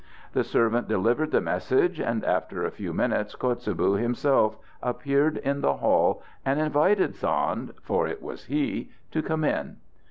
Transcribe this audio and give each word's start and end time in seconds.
The 0.33 0.43
servant 0.43 0.87
delivered 0.87 1.29
the 1.29 1.41
message, 1.41 1.99
and 2.01 2.25
after 2.25 2.63
a 2.65 2.71
few 2.71 2.91
minutes 2.91 3.35
Kotzebue 3.35 4.01
himself 4.01 4.57
appeared 4.81 5.37
in 5.37 5.61
the 5.61 5.75
hall 5.75 6.23
and 6.43 6.59
invited 6.59 7.13
Sand—for 7.13 8.07
it 8.07 8.19
was 8.19 8.45
he—to 8.45 9.21
come 9.21 9.43
in. 9.43 9.77